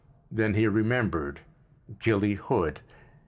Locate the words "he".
0.55-0.67